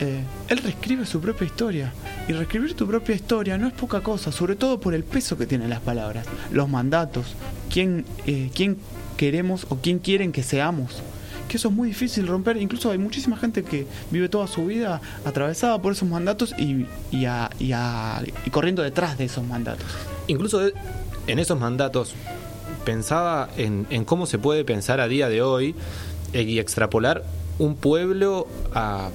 eh, 0.00 0.20
él 0.48 0.58
reescribe 0.58 1.06
su 1.06 1.20
propia 1.20 1.46
historia. 1.46 1.92
Y 2.28 2.32
reescribir 2.32 2.74
tu 2.74 2.86
propia 2.86 3.14
historia 3.14 3.56
no 3.56 3.66
es 3.68 3.72
poca 3.72 4.00
cosa, 4.02 4.32
sobre 4.32 4.56
todo 4.56 4.80
por 4.80 4.92
el 4.94 5.04
peso 5.04 5.38
que 5.38 5.46
tienen 5.46 5.70
las 5.70 5.80
palabras, 5.80 6.26
los 6.52 6.68
mandatos, 6.68 7.34
quién, 7.72 8.04
eh, 8.26 8.50
quién 8.54 8.76
queremos 9.16 9.66
o 9.70 9.76
quién 9.76 9.98
quieren 9.98 10.32
que 10.32 10.42
seamos. 10.42 11.02
Que 11.54 11.58
eso 11.58 11.68
es 11.68 11.74
muy 11.74 11.86
difícil 11.86 12.26
romper. 12.26 12.56
Incluso 12.56 12.90
hay 12.90 12.98
muchísima 12.98 13.36
gente 13.36 13.62
que 13.62 13.86
vive 14.10 14.28
toda 14.28 14.48
su 14.48 14.66
vida 14.66 15.00
atravesada 15.24 15.80
por 15.80 15.92
esos 15.92 16.08
mandatos 16.08 16.52
y, 16.58 16.84
y, 17.12 17.26
a- 17.26 17.48
y 17.60 17.70
a- 17.70 18.24
y 18.44 18.50
corriendo 18.50 18.82
detrás 18.82 19.16
de 19.18 19.26
esos 19.26 19.44
mandatos. 19.46 19.86
Incluso 20.26 20.58
de- 20.58 20.72
en 21.28 21.38
esos 21.38 21.60
mandatos 21.60 22.12
pensaba 22.84 23.48
en, 23.56 23.86
en 23.90 24.04
cómo 24.04 24.26
se 24.26 24.38
puede 24.38 24.64
pensar 24.64 24.98
a 24.98 25.06
día 25.06 25.28
de 25.28 25.42
hoy 25.42 25.76
eh, 26.32 26.42
y 26.42 26.58
extrapolar 26.58 27.22
un 27.60 27.76
pueblo 27.76 28.48
a, 28.74 29.10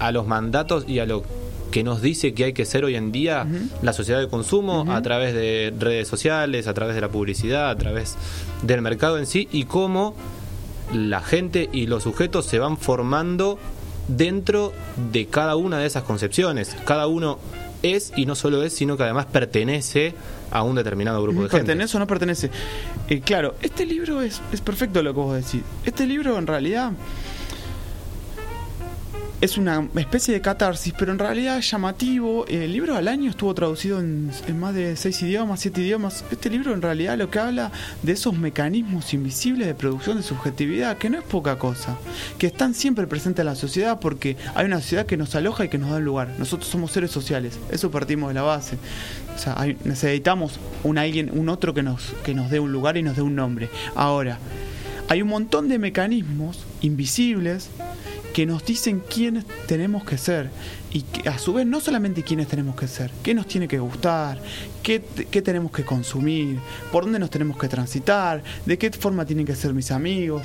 a 0.00 0.10
los 0.10 0.26
mandatos 0.26 0.84
y 0.88 0.98
a 0.98 1.06
lo 1.06 1.22
que 1.70 1.84
nos 1.84 2.02
dice 2.02 2.34
que 2.34 2.42
hay 2.46 2.52
que 2.54 2.64
ser 2.64 2.84
hoy 2.84 2.96
en 2.96 3.12
día 3.12 3.46
la 3.82 3.92
sociedad 3.92 4.18
de 4.18 4.26
consumo 4.26 4.84
a 4.92 5.00
través 5.02 5.32
de 5.32 5.72
redes 5.78 6.08
sociales, 6.08 6.66
a 6.66 6.74
través 6.74 6.96
de 6.96 7.00
la 7.02 7.08
publicidad, 7.08 7.70
a 7.70 7.76
través 7.76 8.16
del 8.62 8.82
mercado 8.82 9.16
en 9.16 9.26
sí 9.26 9.48
y 9.52 9.64
cómo 9.64 10.16
la 10.92 11.20
gente 11.20 11.68
y 11.72 11.86
los 11.86 12.02
sujetos 12.02 12.46
se 12.46 12.58
van 12.58 12.76
formando 12.76 13.58
dentro 14.08 14.72
de 15.12 15.26
cada 15.26 15.56
una 15.56 15.78
de 15.78 15.86
esas 15.86 16.04
concepciones. 16.04 16.76
Cada 16.84 17.06
uno 17.06 17.38
es 17.82 18.12
y 18.16 18.26
no 18.26 18.34
solo 18.34 18.62
es, 18.62 18.72
sino 18.72 18.96
que 18.96 19.02
además 19.02 19.26
pertenece 19.26 20.14
a 20.50 20.62
un 20.62 20.76
determinado 20.76 21.22
grupo 21.22 21.42
de 21.42 21.48
gente. 21.48 21.66
¿Pertenece 21.66 21.96
o 21.96 22.00
no 22.00 22.06
pertenece? 22.06 22.50
Eh, 23.08 23.20
claro, 23.20 23.54
este 23.60 23.86
libro 23.86 24.22
es, 24.22 24.40
es 24.52 24.60
perfecto 24.60 25.02
lo 25.02 25.12
que 25.12 25.20
vos 25.20 25.36
decís. 25.36 25.62
Este 25.84 26.06
libro 26.06 26.38
en 26.38 26.46
realidad 26.46 26.92
es 29.44 29.58
una 29.58 29.86
especie 29.96 30.32
de 30.32 30.40
catarsis, 30.40 30.94
pero 30.98 31.12
en 31.12 31.18
realidad 31.18 31.58
es 31.58 31.70
llamativo. 31.70 32.46
El 32.46 32.72
libro 32.72 32.96
al 32.96 33.08
año 33.08 33.28
estuvo 33.28 33.52
traducido 33.54 34.00
en, 34.00 34.30
más 34.58 34.74
de 34.74 34.96
seis 34.96 35.20
idiomas, 35.20 35.60
siete 35.60 35.82
idiomas. 35.82 36.24
Este 36.30 36.48
libro 36.48 36.72
en 36.72 36.80
realidad 36.80 37.18
lo 37.18 37.30
que 37.30 37.38
habla 37.40 37.70
de 38.02 38.12
esos 38.12 38.32
mecanismos 38.38 39.12
invisibles 39.12 39.66
de 39.66 39.74
producción 39.74 40.16
de 40.16 40.22
subjetividad, 40.22 40.96
que 40.96 41.10
no 41.10 41.18
es 41.18 41.24
poca 41.24 41.58
cosa, 41.58 41.98
que 42.38 42.46
están 42.46 42.72
siempre 42.72 43.06
presentes 43.06 43.42
en 43.42 43.46
la 43.46 43.54
sociedad 43.54 44.00
porque 44.00 44.38
hay 44.54 44.64
una 44.64 44.80
sociedad 44.80 45.04
que 45.04 45.18
nos 45.18 45.34
aloja 45.34 45.66
y 45.66 45.68
que 45.68 45.76
nos 45.76 45.90
da 45.90 45.98
un 45.98 46.04
lugar. 46.06 46.30
Nosotros 46.38 46.66
somos 46.70 46.92
seres 46.92 47.10
sociales, 47.10 47.58
eso 47.70 47.90
partimos 47.90 48.30
de 48.30 48.34
la 48.34 48.42
base. 48.42 48.78
O 49.36 49.38
sea, 49.38 49.60
hay- 49.60 49.76
necesitamos 49.84 50.58
un 50.84 50.96
alguien, 50.96 51.30
un 51.38 51.50
otro 51.50 51.74
que 51.74 51.82
nos, 51.82 52.14
que 52.24 52.32
nos 52.32 52.50
dé 52.50 52.60
un 52.60 52.72
lugar 52.72 52.96
y 52.96 53.02
nos 53.02 53.14
dé 53.14 53.20
un 53.20 53.34
nombre. 53.34 53.68
Ahora, 53.94 54.38
hay 55.10 55.20
un 55.20 55.28
montón 55.28 55.68
de 55.68 55.78
mecanismos 55.78 56.60
invisibles 56.80 57.68
que 58.34 58.46
nos 58.46 58.64
dicen 58.64 59.00
quiénes 59.08 59.44
tenemos 59.66 60.04
que 60.04 60.18
ser 60.18 60.50
y 60.92 61.02
que 61.02 61.28
a 61.28 61.38
su 61.38 61.54
vez 61.54 61.66
no 61.66 61.80
solamente 61.80 62.24
quiénes 62.24 62.48
tenemos 62.48 62.74
que 62.74 62.88
ser, 62.88 63.12
qué 63.22 63.32
nos 63.32 63.46
tiene 63.46 63.68
que 63.68 63.78
gustar, 63.78 64.40
qué, 64.82 65.02
qué 65.30 65.40
tenemos 65.40 65.70
que 65.70 65.84
consumir, 65.84 66.58
por 66.90 67.04
dónde 67.04 67.20
nos 67.20 67.30
tenemos 67.30 67.56
que 67.56 67.68
transitar, 67.68 68.42
de 68.66 68.76
qué 68.76 68.90
forma 68.90 69.24
tienen 69.24 69.46
que 69.46 69.54
ser 69.54 69.72
mis 69.72 69.92
amigos. 69.92 70.42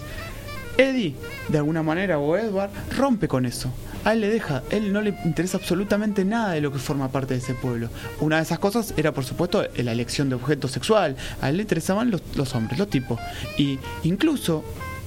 Eddie, 0.78 1.16
de 1.50 1.58
alguna 1.58 1.82
manera, 1.82 2.20
o 2.20 2.38
Edward, 2.38 2.70
rompe 2.96 3.28
con 3.28 3.48
eso. 3.48 3.72
A 4.06 4.14
él 4.14 4.22
le 4.22 4.30
deja, 4.30 4.62
él 4.70 4.94
no 4.94 5.02
le 5.02 5.16
interesa 5.26 5.58
absolutamente 5.58 6.24
nada 6.24 6.52
de 6.52 6.62
lo 6.62 6.72
que 6.72 6.78
forma 6.78 7.12
parte 7.12 7.34
de 7.34 7.40
ese 7.40 7.56
pueblo. 7.56 7.90
Una 8.22 8.38
de 8.38 8.44
esas 8.44 8.60
cosas 8.60 8.94
era, 8.98 9.14
por 9.14 9.26
supuesto, 9.26 9.66
la 9.76 9.92
elección 9.92 10.30
de 10.30 10.36
objeto 10.36 10.68
sexual. 10.68 11.18
A 11.42 11.50
él 11.50 11.58
le 11.58 11.64
interesaban 11.64 12.12
los, 12.12 12.22
los 12.36 12.54
hombres, 12.56 12.80
los 12.80 12.90
tipos. 12.90 13.20
Y 13.58 13.80
incluso, 14.04 14.64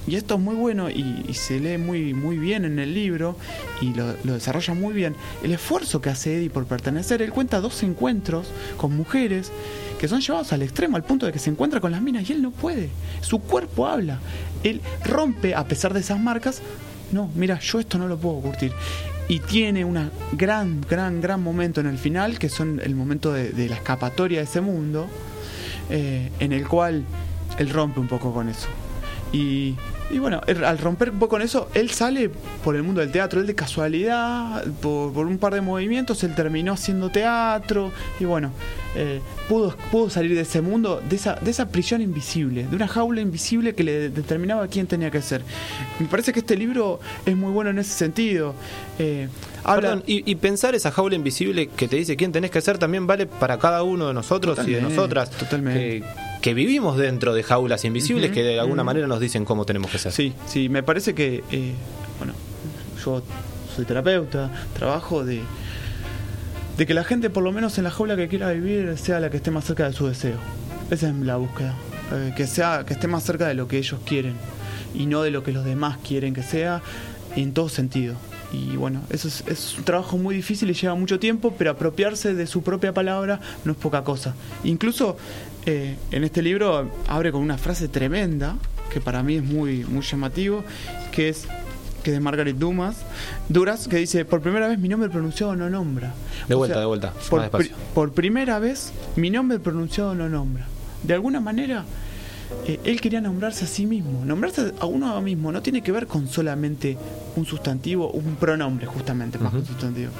y 0.07 0.15
esto 0.15 0.35
es 0.35 0.41
muy 0.41 0.55
bueno 0.55 0.89
y, 0.89 1.33
se 1.33 1.59
lee 1.59 1.77
muy, 1.77 2.13
muy 2.13 2.37
bien 2.37 2.65
en 2.65 2.79
el 2.79 2.93
libro 2.93 3.35
y 3.81 3.93
lo, 3.93 4.13
desarrolla 4.23 4.73
muy 4.73 4.93
bien, 4.93 5.15
el 5.43 5.51
esfuerzo 5.51 6.01
que 6.01 6.09
hace 6.09 6.37
Eddie 6.37 6.49
por 6.49 6.65
pertenecer. 6.65 7.21
Él 7.21 7.31
cuenta 7.31 7.59
dos 7.59 7.83
encuentros 7.83 8.47
con 8.77 8.95
mujeres 8.95 9.51
que 9.99 10.07
son 10.07 10.21
llevados 10.21 10.51
al 10.53 10.61
extremo, 10.61 10.97
al 10.97 11.03
punto 11.03 11.25
de 11.25 11.31
que 11.31 11.39
se 11.39 11.49
encuentra 11.49 11.79
con 11.79 11.91
las 11.91 12.01
minas 12.01 12.29
y 12.29 12.33
él 12.33 12.41
no 12.41 12.51
puede. 12.51 12.89
Su 13.21 13.39
cuerpo 13.39 13.87
habla. 13.87 14.19
Él 14.63 14.81
rompe, 15.03 15.55
a 15.55 15.65
pesar 15.65 15.93
de 15.93 16.01
esas 16.01 16.19
marcas, 16.19 16.61
no, 17.11 17.29
mira, 17.35 17.59
yo 17.59 17.79
esto 17.79 17.97
no 17.97 18.07
lo 18.07 18.17
puedo 18.17 18.41
curtir. 18.41 18.71
Y 19.29 19.39
tiene 19.39 19.85
un 19.85 20.09
gran, 20.33 20.81
gran, 20.81 21.21
gran 21.21 21.41
momento 21.41 21.79
en 21.79 21.87
el 21.87 21.97
final, 21.97 22.39
que 22.39 22.49
son 22.49 22.81
el 22.83 22.95
momento 22.95 23.31
de, 23.31 23.51
de 23.51 23.69
la 23.69 23.75
escapatoria 23.75 24.39
de 24.39 24.45
ese 24.45 24.59
mundo, 24.59 25.07
eh, 25.89 26.29
en 26.39 26.51
el 26.51 26.67
cual 26.67 27.05
él 27.57 27.69
rompe 27.69 27.99
un 27.99 28.07
poco 28.07 28.33
con 28.33 28.49
eso. 28.49 28.67
Y, 29.33 29.73
y 30.11 30.19
bueno, 30.19 30.41
al 30.63 30.77
romper 30.77 31.09
un 31.09 31.17
poco 31.17 31.31
con 31.31 31.41
eso, 31.41 31.67
él 31.73 31.89
sale 31.89 32.29
por 32.63 32.75
el 32.75 32.83
mundo 32.83 33.01
del 33.01 33.11
teatro. 33.11 33.41
Él 33.41 33.47
de 33.47 33.55
casualidad, 33.55 34.63
por, 34.79 35.11
por 35.11 35.25
un 35.25 35.39
par 35.39 35.55
de 35.55 35.61
movimientos, 35.61 36.23
él 36.23 36.35
terminó 36.35 36.73
haciendo 36.73 37.09
teatro. 37.09 37.91
Y 38.19 38.25
bueno, 38.25 38.51
eh, 38.95 39.21
pudo, 39.49 39.75
pudo 39.91 40.11
salir 40.11 40.35
de 40.35 40.41
ese 40.41 40.61
mundo, 40.61 41.01
de 41.09 41.15
esa, 41.15 41.33
de 41.33 41.49
esa 41.49 41.69
prisión 41.69 42.01
invisible, 42.01 42.67
de 42.67 42.75
una 42.75 42.87
jaula 42.87 43.21
invisible 43.21 43.73
que 43.73 43.83
le 43.83 44.11
determinaba 44.11 44.67
quién 44.67 44.85
tenía 44.85 45.09
que 45.09 45.23
ser. 45.23 45.41
Me 45.99 46.05
parece 46.05 46.31
que 46.31 46.39
este 46.41 46.55
libro 46.55 46.99
es 47.25 47.35
muy 47.35 47.51
bueno 47.51 47.71
en 47.71 47.79
ese 47.79 47.91
sentido. 47.91 48.53
Eh, 48.99 49.29
habla, 49.63 49.89
Perdón, 49.89 50.03
y, 50.05 50.29
y 50.29 50.35
pensar 50.35 50.75
esa 50.75 50.91
jaula 50.91 51.15
invisible 51.15 51.67
que 51.75 51.87
te 51.87 51.95
dice 51.95 52.15
quién 52.15 52.31
tenés 52.31 52.51
que 52.51 52.61
ser 52.61 52.77
también 52.77 53.07
vale 53.07 53.25
para 53.25 53.57
cada 53.57 53.81
uno 53.81 54.09
de 54.09 54.13
nosotros 54.13 54.59
y 54.67 54.73
de 54.73 54.81
nosotras. 54.81 55.31
totalmente. 55.31 56.01
Que, 56.01 56.32
que 56.43 56.53
vivimos 56.53 56.97
dentro 56.97 57.33
de 57.33 57.41
jaulas 57.41 57.85
invisibles 57.85 58.31
que 58.31 58.43
de 58.43 58.59
alguna 58.59 58.83
manera 58.83 59.07
nos 59.07 59.21
dicen 59.21 59.45
cómo 59.45 59.65
tenemos 59.65 59.89
que 59.89 59.97
ser. 59.97 60.11
Sí, 60.11 60.33
sí, 60.45 60.67
me 60.67 60.83
parece 60.83 61.15
que, 61.15 61.41
eh, 61.51 61.73
bueno, 62.17 62.33
yo 63.01 63.23
soy 63.73 63.85
terapeuta, 63.85 64.51
trabajo 64.77 65.23
de, 65.23 65.39
de 66.77 66.85
que 66.85 66.93
la 66.93 67.05
gente, 67.05 67.29
por 67.29 67.43
lo 67.43 67.53
menos 67.53 67.77
en 67.77 67.85
la 67.85 67.91
jaula 67.91 68.17
que 68.17 68.27
quiera 68.27 68.51
vivir, 68.51 68.97
sea 68.97 69.21
la 69.21 69.29
que 69.29 69.37
esté 69.37 69.51
más 69.51 69.63
cerca 69.63 69.87
de 69.87 69.93
su 69.93 70.05
deseo. 70.05 70.35
Esa 70.91 71.07
es 71.07 71.15
la 71.15 71.37
búsqueda. 71.37 71.75
Eh, 72.11 72.33
que, 72.35 72.45
sea, 72.45 72.83
que 72.85 72.93
esté 72.93 73.07
más 73.07 73.23
cerca 73.23 73.47
de 73.47 73.53
lo 73.53 73.69
que 73.69 73.77
ellos 73.77 74.01
quieren 74.05 74.35
y 74.93 75.05
no 75.05 75.21
de 75.21 75.31
lo 75.31 75.43
que 75.43 75.53
los 75.53 75.63
demás 75.63 75.97
quieren 76.05 76.33
que 76.33 76.43
sea 76.43 76.81
en 77.37 77.53
todo 77.53 77.69
sentido. 77.69 78.15
Y 78.53 78.75
bueno, 78.77 79.01
eso 79.09 79.27
es, 79.27 79.43
es 79.47 79.75
un 79.79 79.83
trabajo 79.83 80.17
muy 80.17 80.35
difícil 80.35 80.69
y 80.69 80.73
lleva 80.73 80.93
mucho 80.95 81.19
tiempo, 81.19 81.53
pero 81.57 81.71
apropiarse 81.71 82.33
de 82.35 82.45
su 82.47 82.61
propia 82.61 82.93
palabra 82.93 83.39
no 83.65 83.71
es 83.71 83.77
poca 83.77 84.03
cosa. 84.03 84.35
Incluso 84.63 85.17
eh, 85.65 85.97
en 86.11 86.23
este 86.23 86.41
libro 86.43 86.89
abre 87.07 87.31
con 87.31 87.41
una 87.41 87.57
frase 87.57 87.87
tremenda, 87.87 88.55
que 88.91 89.01
para 89.01 89.23
mí 89.23 89.35
es 89.37 89.43
muy, 89.43 89.83
muy 89.85 90.03
llamativo, 90.03 90.63
que 91.11 91.29
es 91.29 91.47
que 92.03 92.09
es 92.11 92.15
de 92.17 92.19
Margaret 92.19 92.57
Dumas, 92.57 92.97
Duras, 93.47 93.87
que 93.87 93.95
dice, 93.95 94.25
por 94.25 94.41
primera 94.41 94.67
vez 94.67 94.77
mi 94.77 94.89
nombre 94.89 95.09
pronunciado 95.09 95.55
no 95.55 95.69
nombra. 95.69 96.13
De 96.49 96.53
O 96.53 96.57
vuelta, 96.57 96.73
sea, 96.75 96.81
de 96.81 96.85
vuelta, 96.85 97.13
pri- 97.57 97.71
por 97.93 98.11
primera 98.11 98.59
vez 98.59 98.91
mi 99.15 99.29
nombre 99.29 99.57
pronunciado 99.59 100.13
no 100.13 100.27
nombra. 100.27 100.67
De 101.01 101.13
alguna 101.13 101.39
manera, 101.39 101.85
eh, 102.65 102.79
él 102.83 103.01
quería 103.01 103.21
nombrarse 103.21 103.65
a 103.65 103.67
sí 103.67 103.85
mismo. 103.85 104.23
Nombrarse 104.25 104.73
a 104.79 104.85
uno 104.85 105.19
mismo 105.21 105.51
no 105.51 105.61
tiene 105.61 105.81
que 105.81 105.91
ver 105.91 106.07
con 106.07 106.27
solamente 106.27 106.97
un 107.35 107.45
sustantivo, 107.45 108.09
un 108.11 108.35
pronombre 108.35 108.85
justamente, 108.85 109.37
más 109.37 109.51
que 109.51 109.59
un 109.59 109.65
sustantivo. 109.65 110.11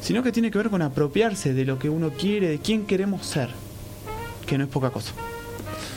Sino 0.00 0.22
que 0.22 0.32
tiene 0.32 0.50
que 0.50 0.58
ver 0.58 0.70
con 0.70 0.82
apropiarse 0.82 1.54
de 1.54 1.64
lo 1.64 1.78
que 1.78 1.88
uno 1.88 2.10
quiere, 2.10 2.48
de 2.48 2.58
quién 2.58 2.86
queremos 2.86 3.26
ser. 3.26 3.50
Que 4.46 4.56
no 4.56 4.64
es 4.64 4.70
poca 4.70 4.90
cosa. 4.90 5.12